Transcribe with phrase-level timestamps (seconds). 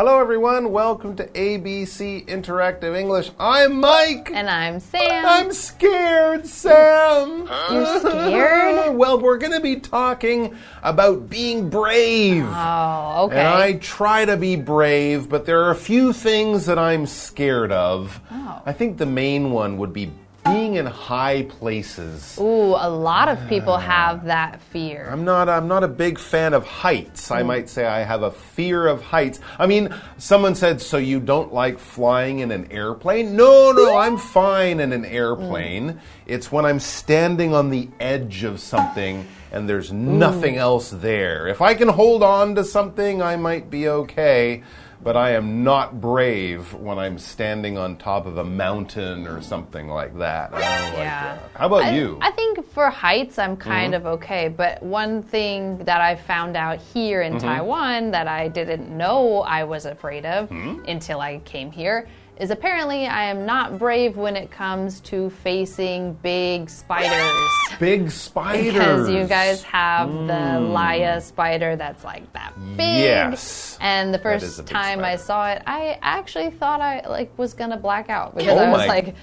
[0.00, 0.72] Hello, everyone.
[0.72, 3.32] Welcome to ABC Interactive English.
[3.38, 4.30] I'm Mike.
[4.32, 5.26] And I'm Sam.
[5.26, 7.46] I'm scared, Sam.
[7.70, 8.96] You're scared?
[8.96, 12.46] well, we're going to be talking about being brave.
[12.46, 13.40] Oh, okay.
[13.40, 17.70] And I try to be brave, but there are a few things that I'm scared
[17.70, 18.22] of.
[18.30, 18.62] Oh.
[18.64, 20.10] I think the main one would be
[20.44, 22.38] being in high places.
[22.40, 25.08] Ooh, a lot of people have that fear.
[25.10, 27.30] I'm not I'm not a big fan of heights.
[27.30, 27.46] I mm.
[27.46, 29.40] might say I have a fear of heights.
[29.58, 33.36] I mean, someone said so you don't like flying in an airplane?
[33.36, 35.12] No, no, I'm fine in an mm.
[35.12, 36.00] airplane.
[36.26, 41.48] It's when I'm standing on the edge of something and there's nothing else there.
[41.48, 44.62] If I can hold on to something, I might be okay.
[45.02, 49.88] But I am not brave when I'm standing on top of a mountain or something
[49.88, 50.52] like that.
[50.52, 51.36] I don't like Yeah.
[51.36, 51.50] that.
[51.54, 52.18] How about I, you?
[52.20, 53.70] I think for heights, I'm Mm-hmm.
[53.70, 54.48] kind of okay.
[54.48, 57.36] But one thing that I found out here Mm-hmm.
[57.36, 60.84] in Taiwan that I didn't know I was afraid of Hmm?
[60.86, 62.06] until I came here
[62.40, 67.50] is apparently I am not brave when it comes to facing big spiders.
[67.78, 68.72] Big spiders.
[68.72, 70.72] Because you guys have the hmm.
[70.72, 73.04] Laya spider that's like that big.
[73.04, 73.76] Yes.
[73.82, 78.08] And the first time I saw it, I actually thought I like was gonna black
[78.08, 79.14] out oh because Oh I was my- like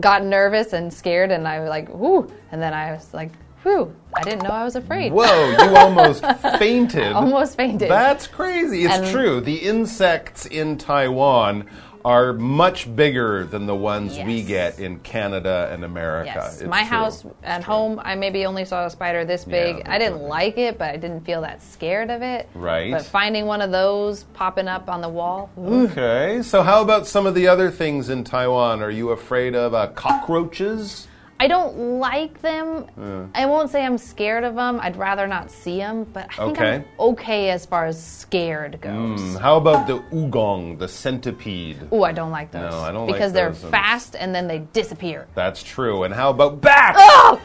[0.00, 3.30] got nervous and scared and I was like, whoo and then I was like,
[3.62, 5.12] whew, I didn't know I was afraid.
[5.12, 6.22] Whoa, you almost
[6.58, 7.12] fainted.
[7.12, 7.90] Almost fainted.
[7.90, 8.84] That's crazy.
[8.84, 9.40] It's And- true.
[9.40, 11.66] The insects in Taiwan
[12.04, 16.32] are much bigger than the ones we get in Canada and America.
[16.34, 16.88] Yes, It's my true.
[16.88, 19.76] house at home, I maybe only saw a spider this big.
[19.76, 22.48] that's I didn't like it, but I didn't feel that scared of it.
[22.54, 22.92] Right.
[22.92, 27.06] But finding one of those popping up on the wall, ooh, Okay, so how about
[27.06, 28.82] some of the other things in Taiwan?
[28.82, 31.08] Are you afraid of uh, cockroaches?
[31.40, 33.30] I don't like them.
[33.34, 34.80] I won't say I'm scared of them.
[34.82, 36.84] I'd rather not see them, but I think I'm Okay.
[36.98, 39.20] okay as far as scared goes.
[39.20, 41.78] Hmm, How about the ugong, the centipede?
[41.92, 42.70] Ooh, I don't like those.
[42.72, 45.28] No, I don't like because they're those fast and then they disappear.
[45.36, 46.02] That's true.
[46.02, 46.98] And how about bats?
[47.00, 47.40] Oh!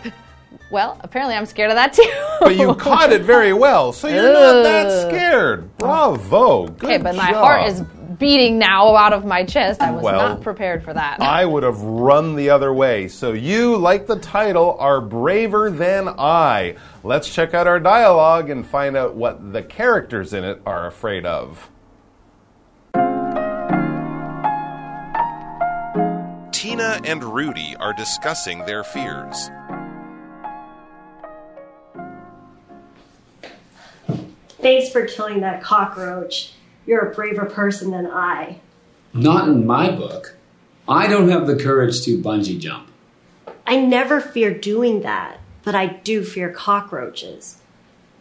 [0.72, 2.12] Well, apparently I'm scared of that too.
[2.40, 5.78] But you caught it very well, so you're not that scared.
[5.78, 6.66] Bravo.
[6.68, 7.84] Good okay, but my heart is
[8.18, 9.82] beating now out of my chest.
[9.82, 11.22] I was Well, not prepared for that.
[11.22, 13.08] I would have run the other way.
[13.08, 16.76] So you, like the title, are braver than I.
[17.04, 21.26] Let's check out our dialogue and find out what the characters in it are afraid
[21.26, 21.70] of.
[26.52, 29.50] Tina and Rudy are discussing their fears.
[34.62, 36.54] Thanks for killing that cockroach.
[36.86, 38.60] You're a braver person than I.
[39.14, 40.36] Not in my book.
[40.88, 42.90] I don't have the courage to bungee jump.
[43.66, 47.58] I never fear doing that, but I do fear cockroaches.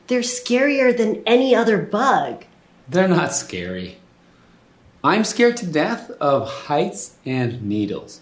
[0.06, 2.44] They're scarier than any other bug.
[2.88, 3.98] They're not scary.
[5.02, 8.20] I'm scared to death of heights and needles.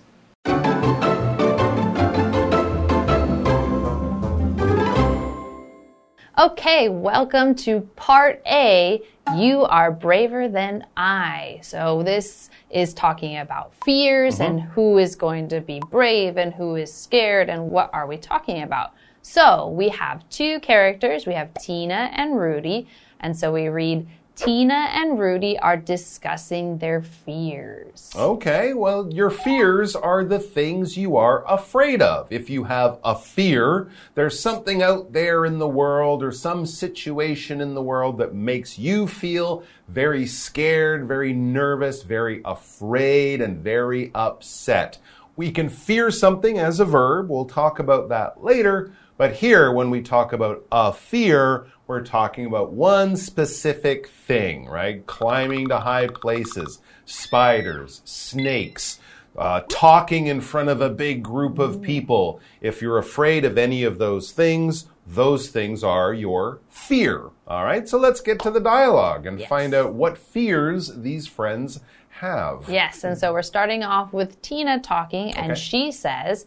[6.41, 9.03] Okay, welcome to part A.
[9.37, 11.61] You are braver than I.
[11.63, 14.45] So, this is talking about fears mm-hmm.
[14.45, 18.17] and who is going to be brave and who is scared and what are we
[18.17, 18.95] talking about.
[19.21, 21.27] So, we have two characters.
[21.27, 22.89] We have Tina and Rudy.
[23.21, 24.09] And so we read
[24.45, 28.11] Tina and Rudy are discussing their fears.
[28.17, 32.27] Okay, well, your fears are the things you are afraid of.
[32.33, 37.61] If you have a fear, there's something out there in the world or some situation
[37.61, 44.11] in the world that makes you feel very scared, very nervous, very afraid, and very
[44.15, 44.97] upset.
[45.37, 47.29] We can fear something as a verb.
[47.29, 48.93] We'll talk about that later.
[49.21, 55.05] But here, when we talk about a fear, we're talking about one specific thing, right?
[55.09, 59.01] Climbing to high places, spiders, snakes,
[59.37, 62.41] uh, talking in front of a big group of people.
[62.61, 67.31] If you're afraid of any of those things, those things are your fear.
[67.49, 71.81] All right, so let's get to the dialogue and find out what fears these friends
[72.21, 72.67] have.
[72.69, 75.61] Yes, and so we're starting off with Tina talking, and Okay.
[75.61, 76.47] she says,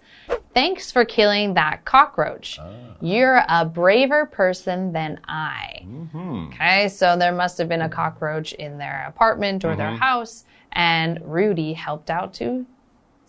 [0.53, 2.59] Thanks for killing that cockroach.
[2.61, 2.69] Ah.
[3.01, 5.81] You're a braver person than I.
[5.85, 6.47] Mm-hmm.
[6.53, 9.77] Okay, so there must have been a cockroach in their apartment or Mm-hmm.
[9.79, 12.65] their house, and Rudy helped out to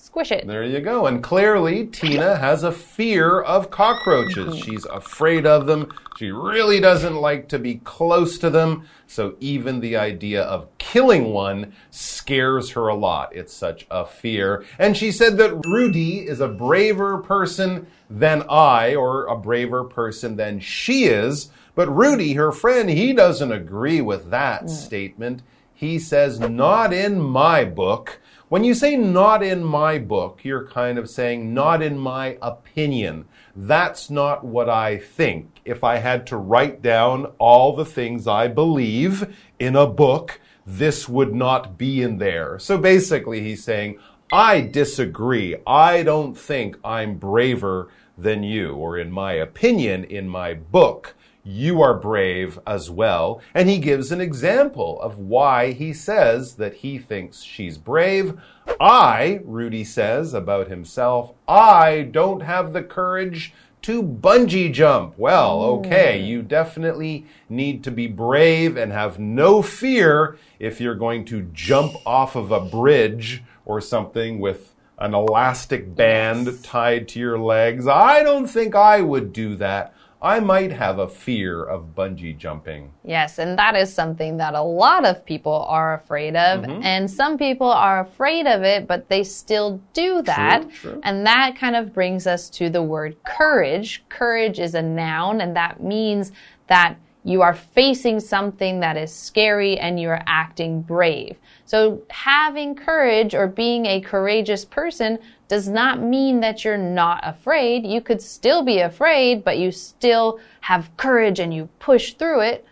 [0.04, 0.46] squish it.
[0.46, 1.06] There you go.
[1.06, 4.54] And clearly, Tina has a fear of cockroaches.
[4.54, 4.70] Mm-hmm.
[4.70, 5.92] She's afraid of them.
[6.18, 8.86] She really doesn't like to be close to them.
[9.06, 13.34] So even the idea of killing one scares her a lot.
[13.34, 14.64] It's such a fear.
[14.78, 20.36] And she said that Rudy is a braver person than I, or a braver person
[20.36, 21.48] than she is.
[21.74, 24.70] But Rudy, her friend, he doesn't agree with that mm.
[24.70, 25.42] statement.
[25.72, 28.20] he says, Not in my book.
[28.50, 33.24] When you say not in my book, you're kind of saying not in my opinion.
[33.56, 35.60] That's not what I think.
[35.64, 41.08] If I had to write down all the things I believe in a book, this
[41.08, 42.58] would not be in there.
[42.58, 43.98] So basically, he's saying,
[44.30, 45.56] I disagree.
[45.66, 47.88] I don't think I'm braver
[48.18, 51.14] than you, or in my opinion, in my book,
[51.44, 53.40] you are brave as well.
[53.52, 58.40] And he gives an example of why he says that he thinks she's brave.
[58.80, 63.52] I, Rudy says about himself, I don't have the courage
[63.82, 65.18] to bungee jump.
[65.18, 65.86] Well, hmm.
[65.86, 71.42] okay, you definitely need to be brave and have no fear if you're going to
[71.52, 76.62] jump off of a bridge or something with an elastic band yes.
[76.62, 77.86] tied to your legs.
[77.86, 79.93] I don't think I would do that.
[80.24, 82.90] I might have a fear of bungee jumping.
[83.04, 86.64] Yes, and that is something that a lot of people are afraid of.
[86.64, 86.84] Mm -hmm.
[86.84, 90.62] And some people are afraid of it, but they still do that.
[90.62, 91.00] True, true.
[91.02, 94.02] And that kind of brings us to the word courage.
[94.08, 96.32] Courage is a noun, and that means
[96.68, 101.36] that you are facing something that is scary and you are acting brave.
[101.64, 105.18] So having courage or being a courageous person
[105.48, 107.86] does not mean that you're not afraid.
[107.86, 112.66] You could still be afraid, but you still have courage and you push through it.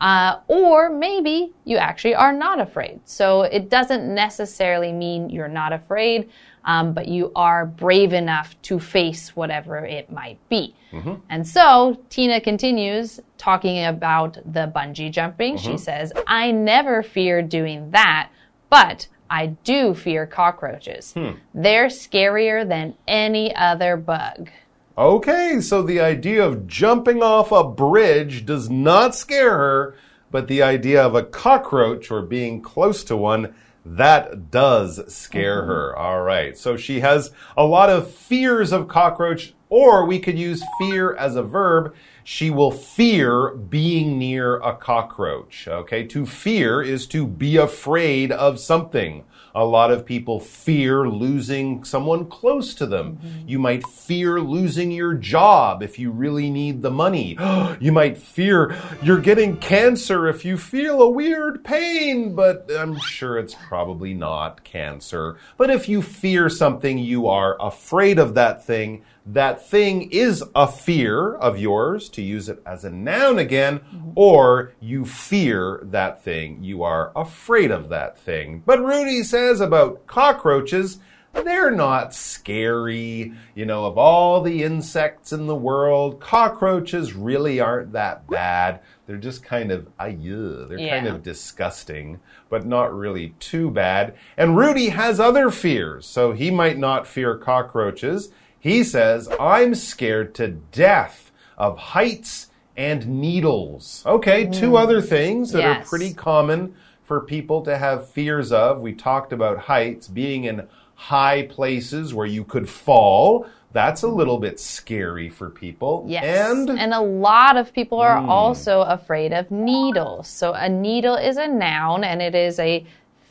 [0.00, 3.00] Uh, or maybe you actually are not afraid.
[3.04, 6.30] So it doesn't necessarily mean you're not afraid
[6.68, 10.74] um, but you are brave enough to face whatever it might be.
[10.92, 11.20] Mm -hmm.
[11.28, 15.52] And so Tina continues talking about the bungee jumping.
[15.52, 15.62] Mm -hmm.
[15.62, 15.78] She mm-hmm.
[15.78, 18.28] says, I never fear doing that,
[18.70, 21.12] but I do fear cockroaches.
[21.12, 21.32] Hmm.
[21.54, 24.50] They're scarier than any other bug.
[24.96, 29.94] Okay, so the idea of jumping off a bridge does not scare her,
[30.30, 33.54] but the idea of a cockroach or being close to one
[33.96, 35.70] that does scare mm-hmm.
[35.70, 35.96] her.
[35.96, 36.56] All right.
[36.56, 41.36] So she has a lot of fears of cockroach, or we could use fear as
[41.36, 41.94] a verb.
[42.30, 45.66] She will fear being near a cockroach.
[45.66, 46.04] Okay.
[46.08, 49.24] To fear is to be afraid of something.
[49.54, 53.06] A lot of people fear losing someone close to them.
[53.06, 53.48] Mm -hmm.
[53.48, 57.38] You might fear losing your job if you really need the money.
[57.80, 63.40] you might fear you're getting cancer if you feel a weird pain, but I'm sure
[63.42, 65.36] it's probably not cancer.
[65.56, 69.02] But if you fear something, you are afraid of that thing
[69.32, 73.80] that thing is a fear of yours, to use it as a noun again,
[74.14, 76.64] or you fear that thing.
[76.64, 78.62] You are afraid of that thing.
[78.64, 80.98] But Rudy says about cockroaches,
[81.34, 83.34] they're not scary.
[83.54, 88.80] You know, of all the insects in the world, cockroaches really aren't that bad.
[89.06, 90.96] They're just kind of, aye, they're yeah.
[90.96, 94.14] kind of disgusting, but not really too bad.
[94.36, 98.30] And Rudy has other fears, so he might not fear cockroaches.
[98.60, 104.02] He says, I'm scared to death of heights and needles.
[104.06, 104.54] Okay, mm.
[104.54, 105.84] two other things that yes.
[105.84, 106.74] are pretty common
[107.04, 108.80] for people to have fears of.
[108.80, 113.46] We talked about heights, being in high places where you could fall.
[113.72, 116.04] That's a little bit scary for people.
[116.08, 116.50] Yes.
[116.50, 118.28] And, and a lot of people are mm.
[118.28, 120.28] also afraid of needles.
[120.28, 122.86] So a needle is a noun and it is a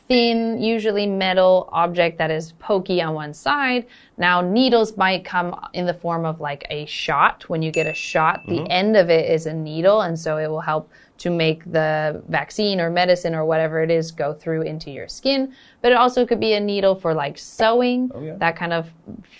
[0.08, 3.86] thin, usually metal object that is pokey on one side.
[4.16, 7.48] Now, needles might come in the form of like a shot.
[7.48, 8.80] When you get a shot, the mm -hmm.
[8.80, 10.88] end of it is a needle, and so it will help
[11.18, 15.52] to make the vaccine or medicine or whatever it is go through into your skin.
[15.82, 18.38] But it also could be a needle for like sewing, oh, yeah.
[18.38, 18.86] that kind of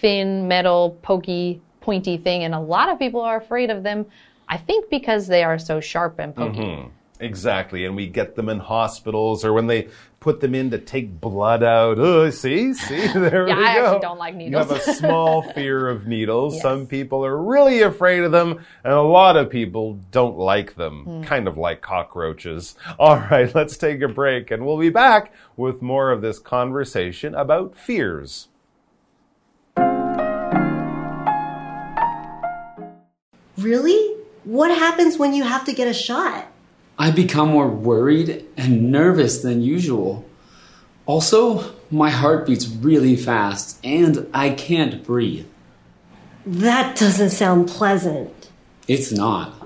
[0.00, 2.44] thin, metal, pokey, pointy thing.
[2.44, 4.06] And a lot of people are afraid of them,
[4.48, 6.60] I think because they are so sharp and pokey.
[6.60, 6.97] Mm -hmm.
[7.20, 7.84] Exactly.
[7.84, 9.88] And we get them in hospitals or when they
[10.20, 11.98] put them in to take blood out.
[11.98, 13.84] Oh, see, see, there yeah, we I go.
[13.86, 14.68] actually don't like needles.
[14.68, 16.54] You have a small fear of needles.
[16.54, 16.62] Yes.
[16.62, 21.04] Some people are really afraid of them, and a lot of people don't like them,
[21.06, 21.24] mm.
[21.24, 22.74] kind of like cockroaches.
[22.98, 27.34] All right, let's take a break, and we'll be back with more of this conversation
[27.34, 28.48] about fears.
[33.56, 34.14] Really?
[34.44, 36.46] What happens when you have to get a shot?
[36.98, 40.24] I become more worried and nervous than usual.
[41.06, 45.46] Also, my heart beats really fast and I can't breathe.
[46.44, 48.50] That doesn't sound pleasant.
[48.88, 49.57] It's not.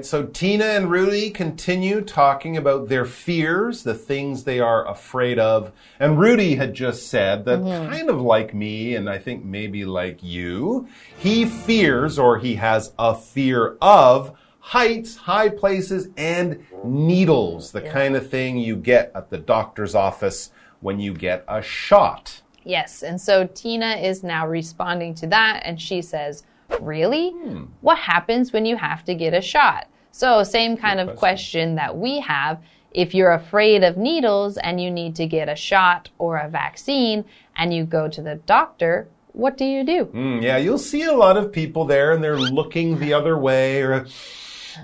[0.00, 5.72] So Tina and Rudy continue talking about their fears, the things they are afraid of.
[6.00, 7.90] And Rudy had just said that, mm-hmm.
[7.92, 12.92] kind of like me, and I think maybe like you, he fears or he has
[12.98, 19.28] a fear of heights, high places, and needles, the kind of thing you get at
[19.28, 22.40] the doctor's office when you get a shot.
[22.64, 26.44] Yes, and so Tina is now responding to that, and she says,
[26.80, 27.30] Really?
[27.30, 27.64] Hmm.
[27.80, 29.88] What happens when you have to get a shot?
[30.12, 31.18] So, same kind of question.
[31.18, 32.62] question that we have.
[32.90, 37.24] If you're afraid of needles and you need to get a shot or a vaccine
[37.56, 40.04] and you go to the doctor, what do you do?
[40.06, 43.80] Mm, yeah, you'll see a lot of people there and they're looking the other way
[43.80, 44.06] or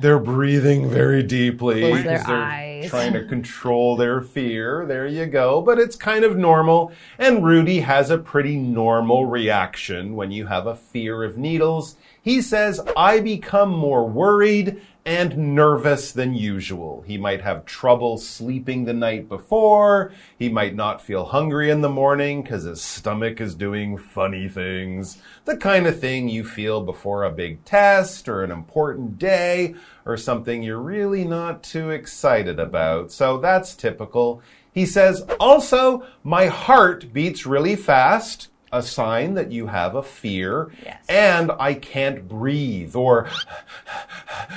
[0.00, 2.90] they're breathing very deeply Close their because they're eyes.
[2.90, 4.84] trying to control their fear.
[4.86, 5.60] There you go.
[5.60, 6.92] But it's kind of normal.
[7.18, 11.96] And Rudy has a pretty normal reaction when you have a fear of needles.
[12.22, 17.02] He says, I become more worried and nervous than usual.
[17.06, 20.12] He might have trouble sleeping the night before.
[20.38, 25.16] He might not feel hungry in the morning because his stomach is doing funny things.
[25.46, 30.18] The kind of thing you feel before a big test or an important day or
[30.18, 33.10] something you're really not too excited about.
[33.10, 34.42] So that's typical.
[34.74, 38.50] He says, also, my heart beats really fast.
[38.70, 40.70] A sign that you have a fear.
[40.84, 41.04] Yes.
[41.08, 43.28] And I can't breathe, or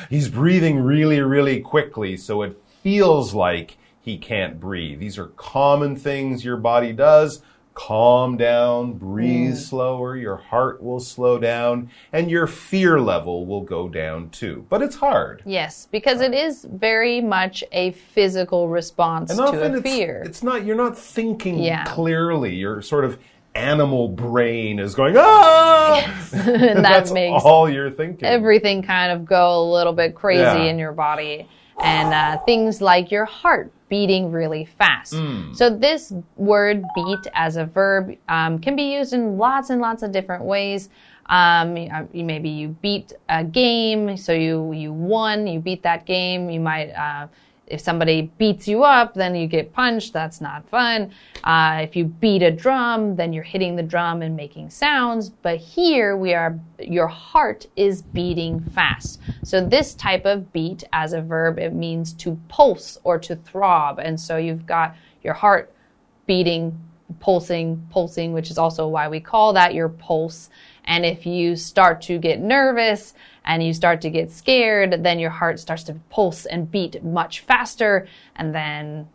[0.09, 4.99] he's breathing really, really quickly, so it feels like he can't breathe.
[4.99, 7.41] These are common things your body does.
[7.73, 9.57] Calm down, breathe mm.
[9.57, 14.65] slower, your heart will slow down, and your fear level will go down too.
[14.67, 15.41] But it's hard.
[15.45, 20.21] Yes, because it is very much a physical response And to a it's, fear.
[20.25, 21.85] it's not, you're not thinking Yeah.
[21.85, 22.53] clearly.
[22.55, 23.17] Your sort of
[23.55, 25.99] animal brain is going, ah!
[26.33, 28.25] and that That's makes all you're thinking.
[28.27, 30.63] everything kind of go a little bit crazy Yeah.
[30.63, 31.47] in your body.
[31.83, 35.15] And uh, things like your heart beating really fast.
[35.15, 35.51] Hmm.
[35.53, 40.03] So, this word beat as a verb um, can be used in lots and lots
[40.03, 40.89] of different ways.
[41.27, 45.81] Um, you- uh, you- maybe you beat a game, so you, you won, you beat
[45.83, 46.49] that game.
[46.51, 47.27] You might, uh,
[47.67, 50.11] if somebody beats you up, then you get punched.
[50.11, 51.11] That's not fun.
[51.43, 55.29] Uh, if you beat a drum, then you're hitting the drum and making sounds.
[55.29, 59.21] But here we are, your heart is beating fast.
[59.43, 63.99] So this type of beat as a verb, it means to pulse or to throb.
[63.99, 65.73] And so you've got your heart
[66.27, 66.77] beating,
[67.19, 70.49] pulsing, pulsing, which is also why we call that your pulse.
[70.91, 73.13] And if you start to get nervous
[73.45, 77.39] and you start to get scared, then your heart starts to pulse and beat much
[77.39, 78.09] faster.
[78.35, 79.07] And then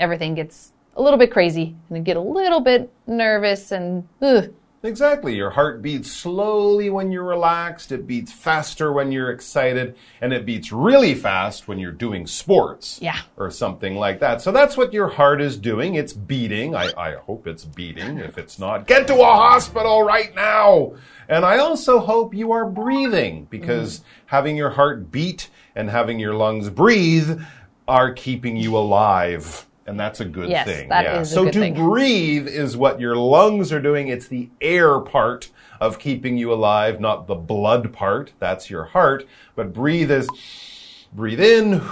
[0.00, 4.52] everything gets a little bit crazy and you get a little bit nervous and ugh,
[4.82, 5.36] Exactly.
[5.36, 10.46] Your heart beats slowly when you're relaxed, it beats faster when you're excited, and it
[10.46, 12.98] beats really fast when you're doing sports.
[13.02, 13.20] Yeah.
[13.36, 14.40] Or something like that.
[14.40, 15.96] So that's what your heart is doing.
[15.96, 16.74] It's beating.
[16.74, 18.18] I, I hope it's beating.
[18.18, 20.94] If it's not, get to a hospital right now.
[21.28, 24.04] And I also hope you are breathing because mm.
[24.26, 27.42] having your heart beat and having your lungs breathe
[27.86, 29.66] are keeping you alive.
[29.90, 30.88] And that's a good Yes, thing.
[30.88, 31.20] that yeah.
[31.20, 31.74] is a so to thing.
[31.74, 34.06] breathe is what your lungs are doing.
[34.06, 38.32] It's the air part of keeping you alive, not the blood part.
[38.38, 39.26] That's your heart.
[39.56, 40.28] But breathe is
[41.12, 41.82] breathe in,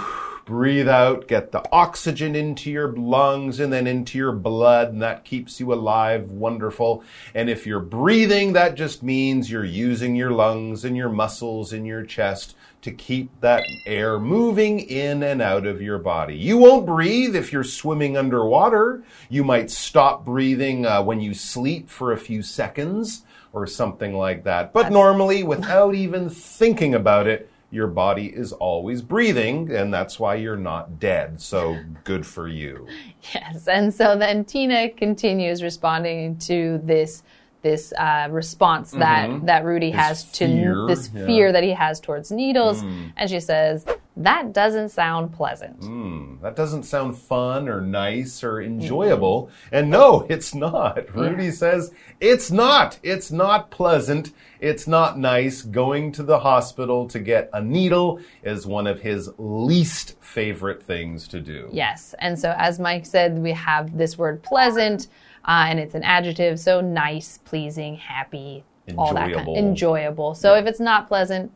[0.49, 5.23] breathe out, get the oxygen into your lungs and then into your blood, and that
[5.23, 6.31] keeps you alive.
[6.31, 7.03] Wonderful.
[7.35, 11.85] And if you're breathing, that just means you're using your lungs and your muscles in
[11.85, 16.35] your chest to keep that air moving in and out of your body.
[16.35, 19.03] You won't breathe if you're swimming underwater.
[19.29, 24.45] You might stop breathing uh, when you sleep for a few seconds or something like
[24.45, 24.73] that.
[24.73, 30.35] But normally, without even thinking about it, your body is always breathing, and that's why
[30.35, 31.39] you're not dead.
[31.41, 32.87] So good for you.
[33.33, 37.23] Yes, and so then Tina continues responding to this
[37.61, 41.21] this uh, response that that Rudy has to fear, this yeah.
[41.21, 41.25] Mm.
[41.25, 42.81] fear that he has towards needles,
[43.17, 43.85] and she says
[44.19, 45.79] that doesn't sound pleasant.
[45.79, 46.41] Mm.
[46.41, 49.49] That doesn't sound fun or nice or enjoyable.
[49.71, 51.15] And no, it's not.
[51.15, 52.99] Rudy says it's not.
[53.01, 54.33] It's not pleasant.
[54.59, 55.61] It's not nice.
[55.61, 61.25] Going to the hospital to get a needle is one of his least favorite things
[61.29, 61.69] to do.
[61.71, 65.07] Yes, and so as Mike said, we have this word pleasant,
[65.45, 68.65] uh, and it's an adjective, so nice, pleasing, happy,
[68.97, 69.55] all that kind Enjoyable.
[69.55, 70.35] enjoyable.
[70.35, 71.51] So if it's not pleasant,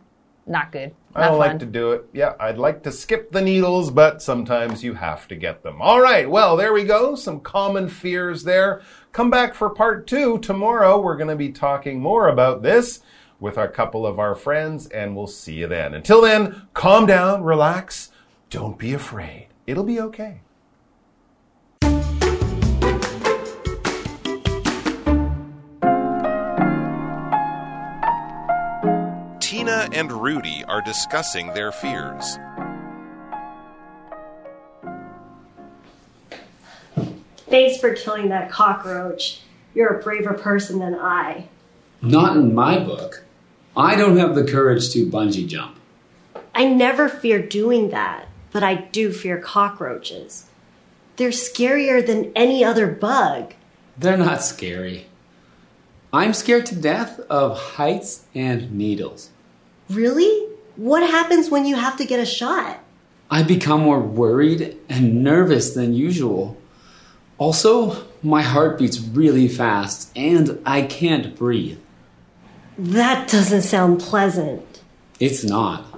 [0.45, 0.93] not good.
[1.15, 1.47] Not I don't fun.
[1.49, 2.05] like to do it.
[2.13, 5.81] Yeah, I'd like to skip the needles, but sometimes you have to get them.
[5.81, 7.15] All right, well, there we go.
[7.15, 8.81] Some common fears there.
[9.11, 10.99] Come back for part two tomorrow.
[10.99, 13.01] We're going to be talking more about this.
[13.39, 15.93] with a couple of our friends, and we'll see you then.
[15.93, 18.09] Until then, calm down, relax,
[18.49, 19.47] don't be afraid.
[19.67, 20.41] It'll be okay.
[29.83, 32.37] Tina and Rudy are discussing their fears.
[37.49, 39.41] Thanks for killing that cockroach.
[39.75, 41.47] You're a braver person than I.
[42.01, 43.23] Not in my book.
[43.75, 45.77] I don't have the courage to bungee jump.
[46.55, 50.45] I never fear doing that, but I do fear cockroaches.
[51.15, 53.53] They're scarier than any other bug.
[53.97, 55.07] They're not scary.
[56.11, 59.29] I'm scared to death of heights and needles.
[59.93, 60.49] Really?
[60.75, 62.79] What happens when you have to get a shot?
[63.29, 66.57] I become more worried and nervous than usual.
[67.37, 71.79] Also, my heart beats really fast and I can't breathe.
[72.77, 74.81] That doesn't sound pleasant.
[75.19, 75.92] It's not.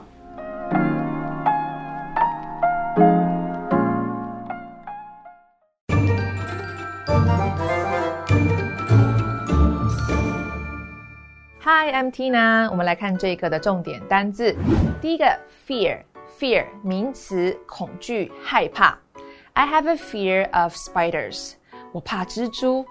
[11.84, 12.70] Hi, I'm Tina。
[12.70, 14.56] 我们来看这一课的重点单字。
[14.98, 15.38] 第一个，
[15.68, 18.98] fear，fear 名词，恐惧、害怕。
[19.52, 21.52] I have a fear of spiders。
[21.92, 22.86] 我怕蜘蛛。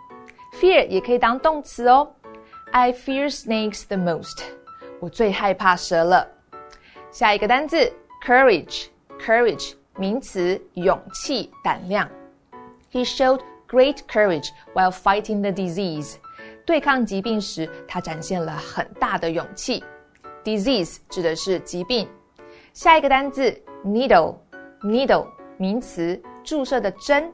[0.61, 2.11] Fear 也可以当动词哦。
[2.69, 4.43] I fear snakes the most。
[4.99, 6.27] 我最害怕蛇了。
[7.09, 7.91] 下一个单字，
[8.23, 12.07] courage，courage 名词，勇气、胆量。
[12.91, 16.17] He showed great courage while fighting the disease。
[16.66, 19.84] 对抗疾病时，他展现了很大的勇气。
[20.42, 22.08] Disease 指的是疾病。
[22.72, 25.26] 下一个单字，needle，needle
[25.58, 27.32] 名词，注射的针。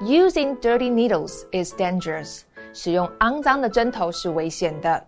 [0.00, 2.42] Using dirty needles is dangerous。
[2.72, 5.04] 使用肮脏的针头是危险的。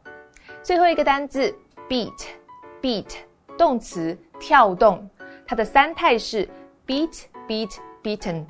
[0.62, 1.54] 最后一个单字
[1.88, 3.14] ，beat，beat
[3.56, 5.08] 动词，跳动。
[5.46, 6.48] 它的三态是
[6.86, 7.70] beat, beat,
[8.02, 8.44] beaten。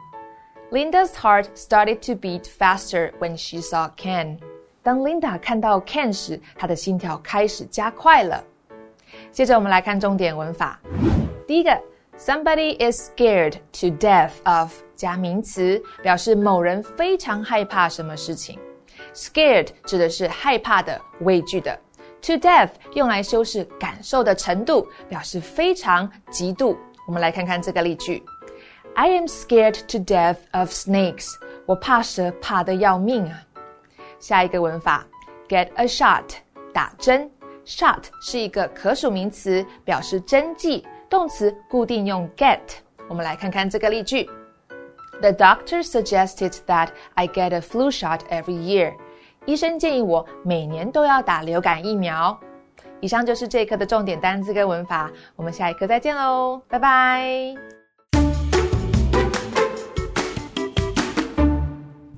[0.71, 4.39] Linda's heart started to beat faster when she saw Ken。
[4.83, 8.43] 当 Linda 看到 Ken 时，她的心跳开始加快了。
[9.31, 10.81] 接着我们来看重点文法。
[11.47, 11.79] 第一个
[12.19, 18.59] ，Somebody is scared to death of 加名词，表示某人非常害怕什么事情。
[19.15, 21.79] Scared 指的是害怕的、畏惧的。
[22.23, 26.79] To death 用来修饰感受的程度，表示非常、极度。
[27.07, 28.23] 我们来看看这个例句
[28.95, 31.29] ：I am scared to death of snakes。
[31.67, 33.43] 我怕蛇，怕得要命啊。
[34.21, 35.05] 下一个文法
[35.49, 36.25] ，get a shot，
[36.73, 37.29] 打针。
[37.67, 42.61] shot 是一个可数名词，表示针剂，动词固定用 get。
[43.09, 44.29] 我们来看看这个例句
[45.21, 48.95] ：The doctor suggested that I get a flu shot every year。
[49.47, 52.39] 医生建议我每年都要打流感疫苗。
[53.01, 57.80] 以上就是这一课的重点单词跟文法，我们下一课再见喽，拜拜。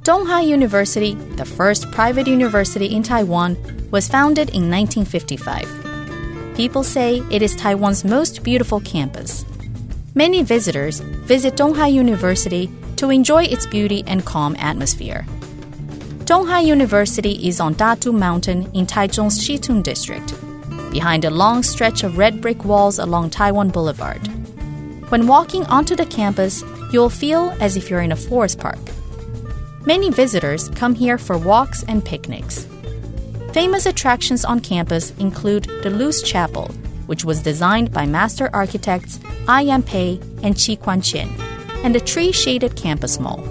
[0.04, 3.56] Tunghai University, the first private university in Taiwan,
[3.92, 6.56] was founded in 1955.
[6.56, 9.44] People say it is Taiwan's most beautiful campus.
[10.16, 15.24] Many visitors visit Tunghai University to enjoy its beauty and calm atmosphere.
[16.26, 20.34] Tunghai University is on Dadu Mountain in Taichung's Xitun district,
[20.90, 24.26] behind a long stretch of red brick walls along Taiwan Boulevard.
[25.10, 28.80] When walking onto the campus, you'll feel as if you're in a forest park.
[29.84, 32.68] Many visitors come here for walks and picnics.
[33.52, 36.68] Famous attractions on campus include the Luce Chapel,
[37.06, 39.18] which was designed by master architects
[39.48, 39.64] I.
[39.64, 39.82] M.
[39.82, 41.28] Pei and Chi Kwan Chen,
[41.82, 43.42] and the tree shaded campus mall.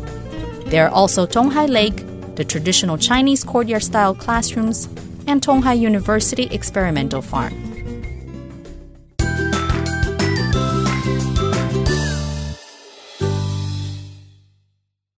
[0.67, 4.87] There are also Tunghai Lake, the traditional Chinese courtyard style classrooms,
[5.27, 7.70] and Tunghai University Experimental Farm.